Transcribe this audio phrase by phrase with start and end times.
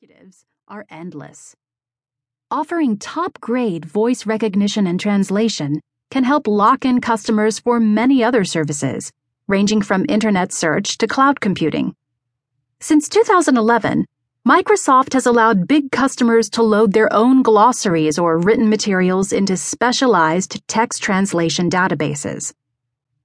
[0.00, 1.56] executives are endless.
[2.52, 8.44] Offering top grade voice recognition and translation can help lock in customers for many other
[8.44, 9.10] services,
[9.48, 11.96] ranging from internet search to cloud computing.
[12.80, 14.04] Since 2011,
[14.46, 20.62] Microsoft has allowed big customers to load their own glossaries or written materials into specialized
[20.68, 22.52] text translation databases.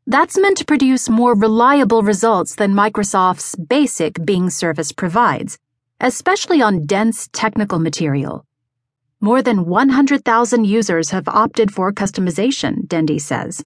[0.08, 5.60] That's meant to produce more reliable results than Microsoft's basic Bing service provides
[6.00, 8.46] especially on dense technical material.
[9.22, 13.64] More than 100,000 users have opted for customization, Dendy says.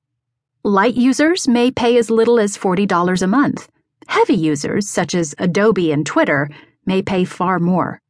[0.64, 3.70] Light users may pay as little as $40 a month.
[4.08, 6.50] Heavy users, such as Adobe and Twitter,
[6.86, 8.02] may pay far more.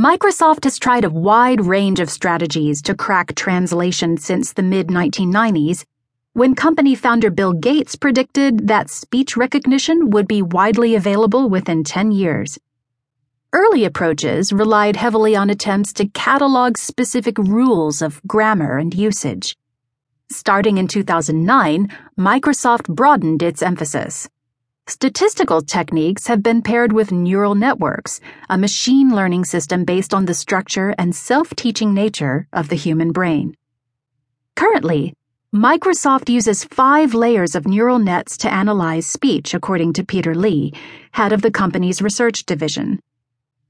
[0.00, 5.84] Microsoft has tried a wide range of strategies to crack translation since the mid 1990s,
[6.32, 12.10] when company founder Bill Gates predicted that speech recognition would be widely available within 10
[12.10, 12.58] years.
[13.54, 19.58] Early approaches relied heavily on attempts to catalog specific rules of grammar and usage.
[20.30, 24.26] Starting in 2009, Microsoft broadened its emphasis.
[24.86, 30.32] Statistical techniques have been paired with neural networks, a machine learning system based on the
[30.32, 33.54] structure and self teaching nature of the human brain.
[34.56, 35.12] Currently,
[35.54, 40.72] Microsoft uses five layers of neural nets to analyze speech, according to Peter Lee,
[41.10, 42.98] head of the company's research division.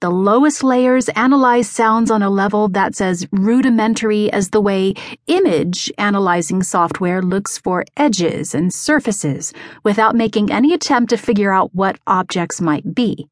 [0.03, 4.95] The lowest layers analyze sounds on a level that's as rudimentary as the way
[5.29, 9.53] image analyzing software looks for edges and surfaces
[9.85, 13.29] without making any attempt to figure out what objects might be.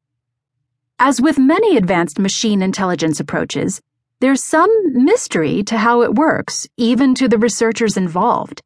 [0.97, 3.81] As with many advanced machine intelligence approaches,
[4.21, 8.61] there's some mystery to how it works, even to the researchers involved.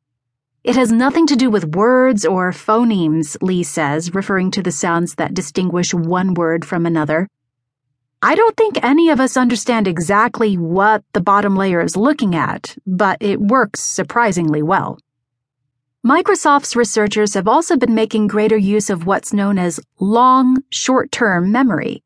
[0.63, 5.15] It has nothing to do with words or phonemes, Lee says, referring to the sounds
[5.15, 7.27] that distinguish one word from another.
[8.27, 12.75] I don't think any of us understand exactly what the bottom layer is looking at,
[12.87, 14.97] but it works surprisingly well.
[16.03, 21.51] Microsoft's researchers have also been making greater use of what's known as long short term
[21.51, 22.01] memory.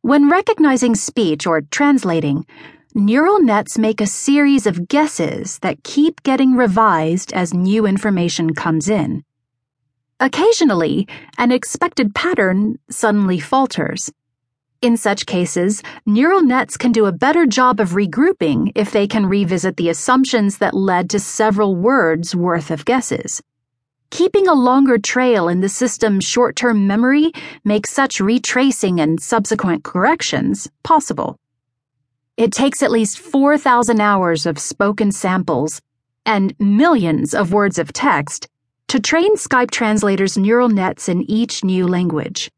[0.00, 2.46] When recognizing speech or translating,
[2.94, 8.88] neural nets make a series of guesses that keep getting revised as new information comes
[8.88, 9.24] in.
[10.20, 11.06] Occasionally,
[11.36, 14.10] an expected pattern suddenly falters.
[14.80, 19.26] In such cases, neural nets can do a better job of regrouping if they can
[19.26, 23.42] revisit the assumptions that led to several words worth of guesses.
[24.10, 27.32] Keeping a longer trail in the system's short term memory
[27.64, 31.40] makes such retracing and subsequent corrections possible.
[32.36, 35.82] It takes at least 4,000 hours of spoken samples
[36.24, 38.46] and millions of words of text
[38.86, 42.48] to train Skype Translator's neural nets in each new language.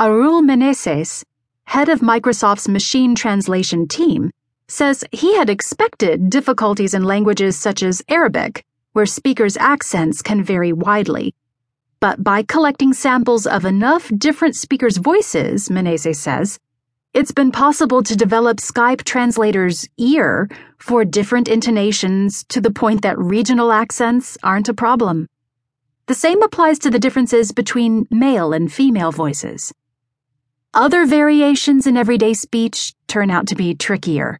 [0.00, 1.24] Arul Menezes,
[1.66, 4.30] head of Microsoft's machine translation team,
[4.68, 10.72] says he had expected difficulties in languages such as Arabic, where speakers' accents can vary
[10.72, 11.34] widely.
[12.00, 16.58] But by collecting samples of enough different speakers' voices, Menezes says,
[17.14, 23.18] it's been possible to develop Skype Translator's ear for different intonations to the point that
[23.18, 25.26] regional accents aren't a problem.
[26.08, 29.72] The same applies to the differences between male and female voices.
[30.76, 34.38] Other variations in everyday speech turn out to be trickier.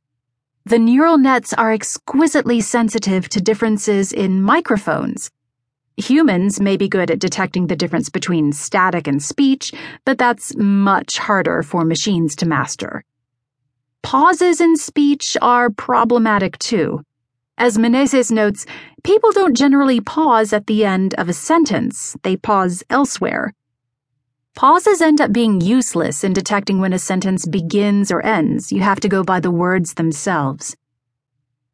[0.67, 5.31] The neural nets are exquisitely sensitive to differences in microphones.
[5.97, 9.73] Humans may be good at detecting the difference between static and speech,
[10.05, 13.03] but that's much harder for machines to master.
[14.03, 17.03] Pauses in speech are problematic too.
[17.57, 18.67] As Menezes notes,
[19.05, 23.55] people don't generally pause at the end of a sentence, they pause elsewhere.
[24.56, 28.72] Pauses end up being useless in detecting when a sentence begins or ends.
[28.72, 30.75] You have to go by the words themselves.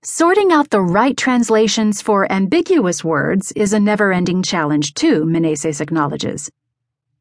[0.02, 5.80] Sorting out the right translations for ambiguous words is a never ending challenge, too, Menezes
[5.80, 6.50] acknowledges.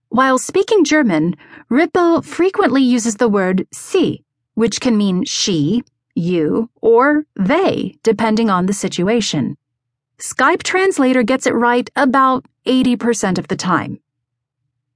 [0.09, 1.35] While speaking German,
[1.69, 5.83] Rippel frequently uses the word sie, which can mean she,
[6.15, 9.57] you, or they, depending on the situation.
[10.17, 13.99] Skype Translator gets it right about 80% of the time.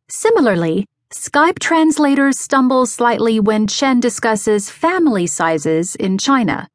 [0.07, 6.67] Similarly, Skype translators stumble slightly when Chen discusses family sizes in China.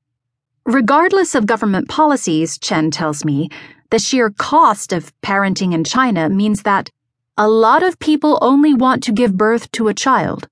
[0.67, 3.49] Regardless of government policies, Chen tells me,
[3.91, 6.91] the sheer cost of parenting in China means that
[7.37, 10.49] a lot of people only want to give birth to a child.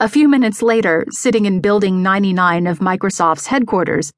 [0.00, 4.12] A few minutes later, sitting in Building 99 of Microsoft's headquarters,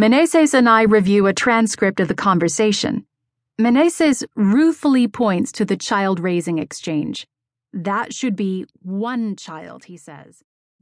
[0.00, 3.06] Menezes and I review a transcript of the conversation.
[3.60, 7.24] Menezes ruefully points to the child raising exchange.
[7.72, 10.42] That should be one child, he says.